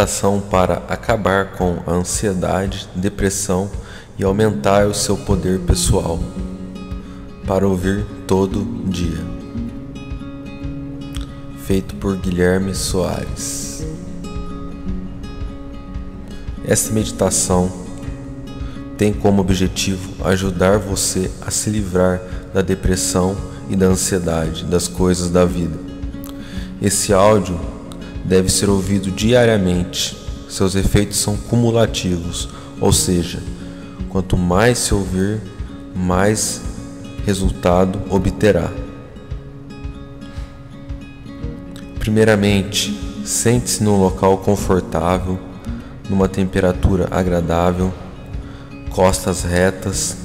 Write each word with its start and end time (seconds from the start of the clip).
Meditação 0.00 0.40
para 0.40 0.82
acabar 0.88 1.52
com 1.52 1.76
a 1.86 1.92
ansiedade, 1.92 2.88
depressão 2.94 3.70
e 4.18 4.24
aumentar 4.24 4.86
o 4.86 4.94
seu 4.94 5.14
poder 5.14 5.60
pessoal. 5.60 6.18
Para 7.46 7.68
ouvir 7.68 8.06
todo 8.26 8.64
dia. 8.88 9.22
Feito 11.66 11.94
por 11.96 12.16
Guilherme 12.16 12.74
Soares. 12.74 13.84
Esta 16.64 16.94
meditação 16.94 17.70
tem 18.96 19.12
como 19.12 19.42
objetivo 19.42 20.26
ajudar 20.26 20.78
você 20.78 21.30
a 21.42 21.50
se 21.50 21.68
livrar 21.68 22.22
da 22.54 22.62
depressão 22.62 23.36
e 23.68 23.76
da 23.76 23.84
ansiedade 23.84 24.64
das 24.64 24.88
coisas 24.88 25.30
da 25.30 25.44
vida. 25.44 25.78
Esse 26.80 27.12
áudio 27.12 27.60
deve 28.24 28.50
ser 28.50 28.68
ouvido 28.68 29.10
diariamente. 29.10 30.16
Seus 30.48 30.74
efeitos 30.74 31.18
são 31.18 31.36
cumulativos, 31.36 32.48
ou 32.80 32.92
seja, 32.92 33.42
quanto 34.08 34.36
mais 34.36 34.78
se 34.78 34.94
ouvir, 34.94 35.40
mais 35.94 36.60
resultado 37.24 38.00
obterá. 38.10 38.70
Primeiramente, 41.98 42.98
sente-se 43.24 43.82
num 43.84 44.00
local 44.00 44.38
confortável, 44.38 45.38
numa 46.08 46.26
temperatura 46.26 47.06
agradável, 47.10 47.92
costas 48.90 49.44
retas, 49.44 50.16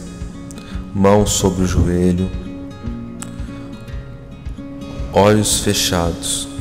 mãos 0.93 1.31
sobre 1.31 1.63
o 1.63 1.67
joelho, 1.67 2.29
olhos 5.13 5.59
fechados. 5.59 6.54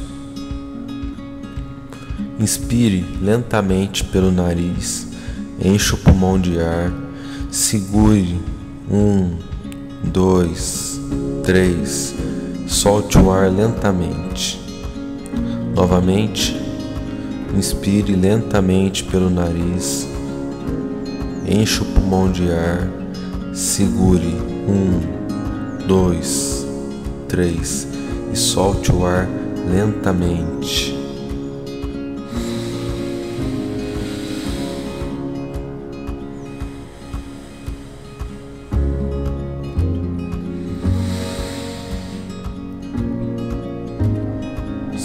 Inspire 2.44 3.02
lentamente 3.22 4.04
pelo 4.04 4.30
nariz, 4.30 5.08
encha 5.58 5.94
o 5.94 5.98
pulmão 5.98 6.38
de 6.38 6.60
ar, 6.60 6.92
segure. 7.50 8.38
Um, 8.90 9.38
dois, 10.12 11.00
três, 11.42 12.14
solte 12.68 13.16
o 13.16 13.30
ar 13.30 13.50
lentamente. 13.50 14.60
Novamente, 15.74 16.54
inspire 17.56 18.14
lentamente 18.14 19.04
pelo 19.04 19.30
nariz, 19.30 20.06
encha 21.48 21.82
o 21.82 21.86
pulmão 21.86 22.30
de 22.30 22.52
ar, 22.52 22.90
segure. 23.54 24.36
Um, 24.68 25.86
dois, 25.86 26.66
três. 27.26 27.88
E 28.30 28.36
solte 28.36 28.92
o 28.92 29.06
ar 29.06 29.26
lentamente. 29.66 31.03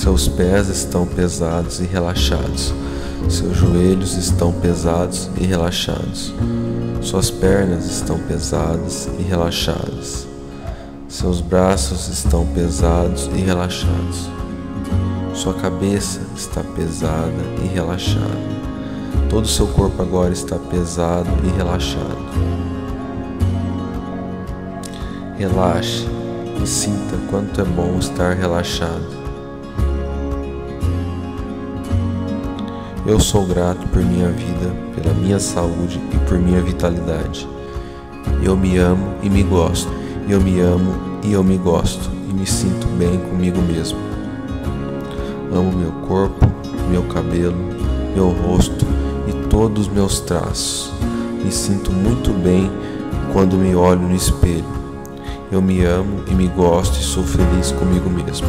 Seus 0.10 0.28
pés 0.28 0.70
estão 0.70 1.06
pesados 1.06 1.80
e 1.80 1.84
relaxados. 1.84 2.74
Seus 3.30 3.56
joelhos 3.56 4.18
estão 4.18 4.52
pesados 4.52 5.30
e 5.40 5.46
relaxados. 5.46 6.34
Suas 7.00 7.30
pernas 7.30 7.86
estão 7.86 8.18
pesadas 8.18 9.08
e 9.20 9.22
relaxadas. 9.22 10.28
Seus 11.08 11.42
braços 11.42 12.08
estão 12.08 12.44
pesados 12.48 13.30
e 13.36 13.40
relaxados. 13.40 14.28
Sua 15.36 15.54
cabeça 15.54 16.22
está 16.36 16.64
pesada 16.64 17.44
e 17.64 17.68
relaxada. 17.68 18.50
Todo 19.30 19.46
o 19.46 19.48
seu 19.48 19.68
corpo 19.68 20.02
agora 20.02 20.34
está 20.34 20.56
pesado 20.56 21.30
e 21.44 21.56
relaxado. 21.56 22.18
Relaxe 25.38 26.08
e 26.64 26.66
sinta 26.66 27.16
quanto 27.30 27.62
é 27.62 27.64
bom 27.64 28.00
estar 28.00 28.34
relaxado. 28.34 29.19
Eu 33.10 33.20
sou 33.20 33.44
grato 33.44 33.88
por 33.88 34.04
minha 34.04 34.30
vida, 34.30 34.72
pela 34.94 35.16
minha 35.16 35.40
saúde 35.40 36.00
e 36.14 36.18
por 36.30 36.38
minha 36.38 36.62
vitalidade. 36.62 37.50
Eu 38.44 38.56
me 38.56 38.78
amo 38.78 39.16
e 39.24 39.30
me 39.32 39.42
gosto. 39.42 39.92
Eu 40.30 40.40
me 40.40 40.60
amo 40.60 40.94
e 41.24 41.34
eu 41.34 41.44
me 41.44 41.58
gosto 41.58 42.08
e 42.30 42.34
me 42.36 42.46
sinto 42.46 42.86
bem 43.00 43.18
comigo 43.18 43.60
mesmo. 43.64 43.98
Amo 45.52 45.72
meu 45.72 45.92
corpo, 46.08 46.46
meu 46.92 47.02
cabelo, 47.02 47.58
meu 48.14 48.30
rosto 48.30 48.86
e 49.28 49.34
todos 49.48 49.88
os 49.88 49.92
meus 49.92 50.20
traços. 50.20 50.94
Me 51.44 51.52
sinto 51.52 51.92
muito 51.92 52.32
bem 52.32 52.70
quando 53.34 53.58
me 53.58 53.74
olho 53.74 54.02
no 54.02 54.16
espelho. 54.16 54.64
Eu 55.52 55.64
me 55.64 55.84
amo 55.84 56.24
e 56.28 56.36
me 56.36 56.48
gosto 56.50 57.00
e 57.00 57.04
sou 57.04 57.24
feliz 57.24 57.72
comigo 57.72 58.08
mesmo. 58.08 58.48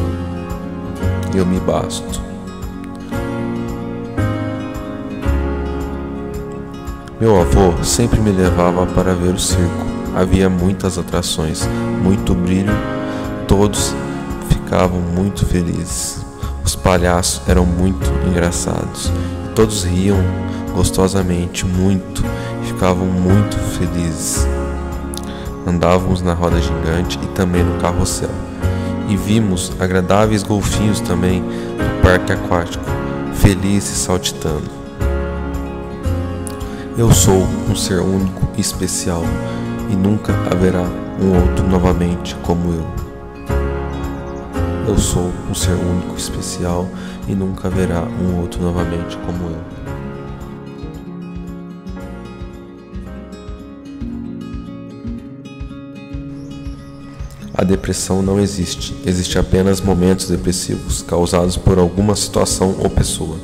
Eu 1.34 1.47
me 1.47 1.59
basto. 1.60 2.30
Meu 7.21 7.39
avô 7.39 7.85
sempre 7.85 8.19
me 8.19 8.31
levava 8.31 8.87
para 8.87 9.15
ver 9.15 9.35
o 9.35 9.39
circo. 9.39 9.87
Havia 10.17 10.49
muitas 10.49 10.97
atrações, 10.97 11.69
muito 12.03 12.35
brilho, 12.35 12.73
todos 13.47 13.95
ficavam 14.49 14.99
muito 14.99 15.45
felizes. 15.45 16.25
Os 16.65 16.75
palhaços 16.75 17.43
eram 17.47 17.67
muito 17.67 18.11
engraçados. 18.27 19.13
Todos 19.55 19.85
riam 19.85 20.17
gostosamente 20.75 21.67
muito 21.67 22.25
e 22.63 22.69
ficavam 22.69 23.05
muito 23.05 23.55
felizes. 23.59 24.49
Andávamos 25.67 26.23
na 26.23 26.33
roda 26.33 26.59
gigante 26.59 27.21
e 27.23 27.27
também 27.35 27.63
no 27.63 27.79
carrossel. 27.83 28.31
E 29.11 29.17
vimos 29.17 29.71
agradáveis 29.79 30.43
golfinhos 30.43 31.01
também 31.01 31.43
no 31.43 32.03
parque 32.03 32.33
aquático, 32.33 32.85
felizes 33.35 33.99
saltitando. 33.99 34.80
Eu 36.99 37.12
sou 37.12 37.47
um 37.71 37.77
ser 37.77 38.01
único 38.01 38.49
e 38.59 38.61
especial 38.61 39.23
e 39.91 39.95
nunca 39.95 40.34
haverá 40.51 40.83
um 41.23 41.41
outro 41.41 41.67
novamente 41.67 42.34
como 42.43 42.73
eu. 42.73 42.87
Eu 44.89 44.99
sou 44.99 45.31
um 45.49 45.55
ser 45.55 45.75
único 45.75 46.15
e 46.15 46.19
especial 46.19 46.89
e 47.28 47.34
nunca 47.34 47.69
haverá 47.69 48.03
um 48.03 48.41
outro 48.41 48.61
novamente 48.61 49.17
como 49.19 49.51
eu. 49.51 49.81
A 57.55 57.62
depressão 57.62 58.21
não 58.21 58.41
existe, 58.41 58.97
existe 59.07 59.39
apenas 59.39 59.81
momentos 59.81 60.28
depressivos 60.28 61.03
causados 61.03 61.57
por 61.57 61.78
alguma 61.78 62.17
situação 62.17 62.75
ou 62.78 62.91
pessoa. 62.91 63.39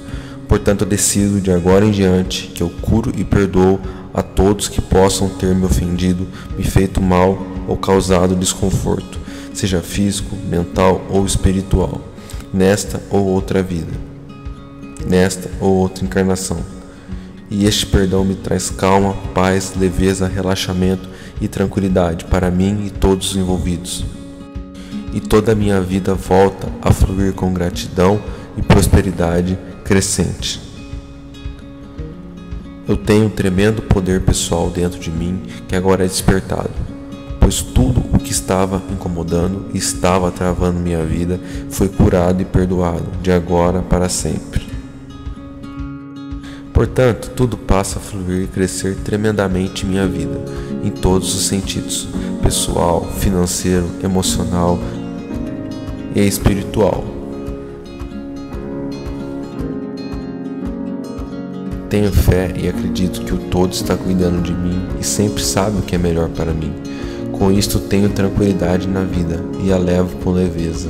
Portanto, 0.49 0.85
decido 0.85 1.41
de 1.41 1.51
agora 1.51 1.85
em 1.85 1.91
diante 1.91 2.49
que 2.49 2.63
eu 2.63 2.71
curo 2.81 3.13
e 3.17 3.25
perdoo 3.25 3.81
a 4.15 4.23
todos 4.23 4.69
que 4.69 4.81
possam 4.81 5.29
ter 5.29 5.55
me 5.55 5.65
ofendido, 5.65 6.27
me 6.57 6.65
feito 6.65 7.03
mal 7.03 7.39
ou 7.69 7.77
causado 7.77 8.35
desconforto, 8.35 9.19
seja 9.53 9.81
físico, 9.81 10.37
mental 10.49 11.05
ou 11.11 11.27
espiritual, 11.27 12.01
nesta 12.53 13.03
ou 13.11 13.27
outra 13.27 13.63
vida, 13.63 13.93
nesta 15.07 15.51
ou 15.61 15.75
outra 15.75 16.05
encarnação. 16.05 16.59
E 17.51 17.67
este 17.67 17.87
perdão 17.87 18.25
me 18.25 18.35
traz 18.35 18.71
calma, 18.71 19.15
paz, 19.35 19.75
leveza, 19.77 20.27
relaxamento 20.27 21.09
e 21.41 21.47
tranquilidade 21.47 22.25
para 22.25 22.51
mim 22.51 22.87
e 22.87 22.91
todos 22.91 23.31
os 23.31 23.37
envolvidos. 23.37 24.05
E 25.13 25.21
toda 25.21 25.53
a 25.53 25.55
minha 25.55 25.81
vida 25.81 26.15
volta 26.15 26.69
a 26.83 26.93
fluir 26.93 27.33
com 27.35 27.53
gratidão 27.53 28.21
e 28.57 28.63
prosperidade 28.63 29.59
crescente. 29.87 30.61
Eu 32.89 32.97
tenho 32.97 33.27
um 33.27 33.31
tremendo 33.31 33.81
poder 33.83 34.21
pessoal 34.21 34.69
dentro 34.69 34.99
de 34.99 35.11
mim 35.11 35.43
que 35.69 35.77
agora 35.77 36.05
é 36.05 36.09
despertado, 36.09 36.71
pois 37.41 37.63
tudo 37.63 38.01
o 38.13 38.19
que 38.19 38.33
estava 38.33 38.83
incomodando 38.91 39.67
e 39.73 39.79
estava 39.79 40.31
travando 40.33 40.81
minha 40.81 41.05
vida 41.05 41.41
foi 41.71 41.89
curado 41.89 42.43
e 42.43 42.45
perdoado 42.45 43.07
de 43.23 43.31
agora 43.31 43.81
para 43.81 44.09
sempre. 44.09 44.67
Portanto, 46.73 47.31
tudo 47.35 47.57
passa 47.57 47.99
a 47.99 48.03
fluir 48.03 48.43
e 48.43 48.47
crescer 48.49 48.97
tremendamente 48.97 49.87
em 49.87 49.89
minha 49.89 50.07
vida, 50.07 50.45
em 50.85 50.91
todos 50.91 51.35
os 51.35 51.47
sentidos: 51.47 52.09
pessoal, 52.43 53.07
financeiro, 53.19 53.89
emocional 54.03 54.79
e 56.15 56.21
espiritual. 56.21 57.16
Tenho 61.89 62.11
fé 62.13 62.53
e 62.57 62.69
acredito 62.69 63.23
que 63.23 63.33
o 63.33 63.39
todo 63.39 63.73
está 63.73 63.97
cuidando 63.97 64.43
de 64.43 64.53
mim 64.53 64.87
e 65.01 65.05
sempre 65.05 65.43
sabe 65.43 65.79
o 65.79 65.83
que 65.83 65.95
é 65.95 65.99
melhor 65.99 66.29
para 66.31 66.53
mim. 66.53 66.73
Com 67.33 67.53
isto 67.53 67.79
tenho 67.79 68.09
tranquilidade 68.09 68.89
na 68.89 69.03
vida 69.03 69.41
e 69.63 69.73
a 69.73 69.79
levo 69.79 70.17
com 70.19 70.31
leveza, 70.31 70.89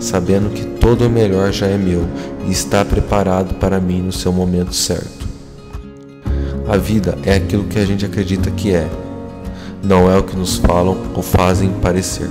sabendo 0.00 0.50
que 0.50 0.64
todo 0.64 1.06
o 1.06 1.10
melhor 1.10 1.52
já 1.52 1.66
é 1.66 1.76
meu 1.76 2.04
e 2.46 2.52
está 2.52 2.84
preparado 2.84 3.54
para 3.56 3.80
mim 3.80 4.00
no 4.00 4.12
seu 4.12 4.32
momento 4.32 4.74
certo. 4.74 5.28
A 6.68 6.76
vida 6.76 7.18
é 7.24 7.34
aquilo 7.34 7.64
que 7.64 7.78
a 7.78 7.84
gente 7.84 8.06
acredita 8.06 8.50
que 8.50 8.72
é, 8.72 8.88
não 9.82 10.10
é 10.10 10.16
o 10.16 10.22
que 10.22 10.36
nos 10.36 10.56
falam 10.56 10.96
ou 11.14 11.22
fazem 11.22 11.70
parecer. 11.80 12.28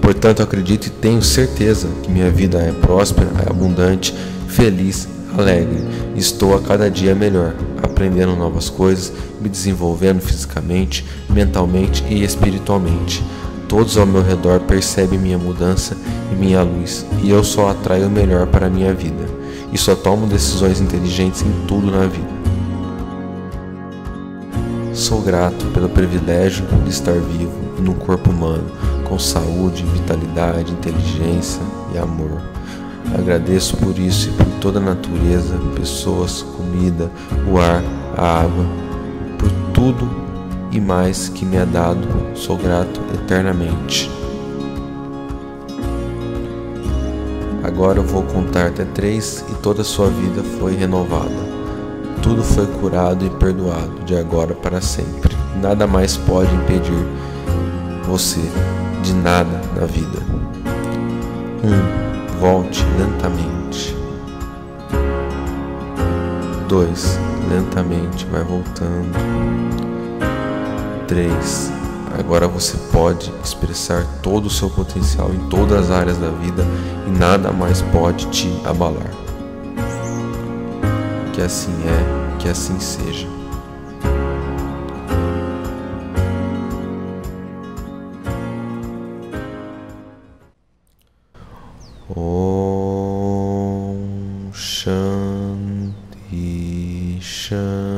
Portanto, 0.00 0.42
acredito 0.42 0.86
e 0.86 0.90
tenho 0.90 1.22
certeza 1.22 1.88
que 2.02 2.10
minha 2.10 2.30
vida 2.30 2.58
é 2.58 2.72
próspera, 2.72 3.30
é 3.46 3.50
abundante, 3.50 4.14
feliz, 4.48 5.08
alegre. 5.40 5.78
Estou 6.16 6.56
a 6.56 6.60
cada 6.60 6.90
dia 6.90 7.14
melhor, 7.14 7.54
aprendendo 7.82 8.36
novas 8.36 8.68
coisas, 8.70 9.12
me 9.40 9.48
desenvolvendo 9.48 10.20
fisicamente, 10.20 11.04
mentalmente 11.28 12.04
e 12.08 12.22
espiritualmente. 12.22 13.22
Todos 13.68 13.96
ao 13.96 14.06
meu 14.06 14.22
redor 14.22 14.60
percebem 14.60 15.18
minha 15.18 15.38
mudança 15.38 15.96
e 16.32 16.34
minha 16.34 16.62
luz, 16.62 17.04
e 17.22 17.30
eu 17.30 17.42
só 17.42 17.70
atraio 17.70 18.06
o 18.06 18.10
melhor 18.10 18.46
para 18.46 18.66
a 18.66 18.70
minha 18.70 18.94
vida, 18.94 19.24
e 19.72 19.78
só 19.78 19.94
tomo 19.94 20.26
decisões 20.26 20.80
inteligentes 20.80 21.42
em 21.42 21.66
tudo 21.66 21.90
na 21.90 22.06
vida. 22.06 22.44
Sou 24.92 25.20
grato 25.20 25.66
pelo 25.72 25.88
privilégio 25.88 26.64
de 26.84 26.90
estar 26.90 27.14
vivo 27.14 27.52
e 27.76 27.80
num 27.80 27.94
corpo 27.94 28.30
humano, 28.30 28.70
com 29.04 29.18
saúde, 29.18 29.84
vitalidade, 29.92 30.72
inteligência 30.72 31.60
e 31.92 31.98
amor. 31.98 32.40
Agradeço 33.12 33.76
por 33.76 33.98
isso 33.98 34.30
e 34.30 34.32
por 34.32 34.46
toda 34.60 34.78
a 34.78 34.82
natureza, 34.82 35.58
pessoas, 35.74 36.42
comida, 36.42 37.10
o 37.50 37.58
ar, 37.58 37.82
a 38.16 38.40
água, 38.40 38.66
por 39.38 39.50
tudo 39.72 40.08
e 40.70 40.80
mais 40.80 41.28
que 41.28 41.44
me 41.44 41.56
é 41.56 41.66
dado. 41.66 42.06
Sou 42.34 42.56
grato 42.56 43.00
eternamente. 43.14 44.10
Agora 47.62 47.98
eu 47.98 48.04
vou 48.04 48.22
contar 48.22 48.66
até 48.66 48.84
três 48.84 49.44
e 49.50 49.54
toda 49.56 49.82
a 49.82 49.84
sua 49.84 50.08
vida 50.08 50.42
foi 50.58 50.76
renovada. 50.76 51.54
Tudo 52.22 52.42
foi 52.42 52.66
curado 52.66 53.24
e 53.24 53.30
perdoado 53.30 54.04
de 54.04 54.16
agora 54.16 54.54
para 54.54 54.80
sempre. 54.80 55.34
Nada 55.60 55.86
mais 55.86 56.16
pode 56.16 56.54
impedir 56.54 57.06
você 58.04 58.40
de 59.02 59.14
nada 59.14 59.60
na 59.74 59.86
vida. 59.86 60.18
Um, 61.64 62.03
volte 62.44 62.84
lentamente. 62.98 63.96
Dois, 66.68 67.18
lentamente 67.48 68.26
vai 68.26 68.44
voltando. 68.44 69.16
Três, 71.08 71.72
agora 72.18 72.46
você 72.46 72.76
pode 72.92 73.32
expressar 73.42 74.04
todo 74.22 74.44
o 74.44 74.50
seu 74.50 74.68
potencial 74.68 75.32
em 75.32 75.48
todas 75.48 75.84
as 75.84 75.90
áreas 75.90 76.18
da 76.18 76.28
vida 76.28 76.66
e 77.06 77.18
nada 77.18 77.50
mais 77.50 77.80
pode 77.80 78.26
te 78.26 78.50
abalar. 78.66 79.10
Que 81.32 81.40
assim 81.40 81.72
é, 81.86 82.36
que 82.38 82.46
assim 82.46 82.78
seja. 82.78 83.26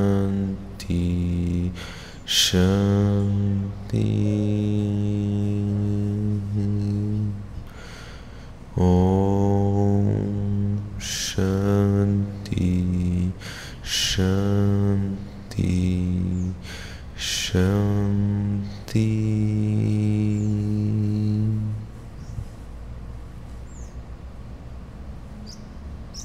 Shanti 0.06 1.73
Shanti. 2.25 4.06
Om 8.76 9.99
Shanti 10.99 12.73
Shanti 13.82 15.75
Shanti 17.17 19.25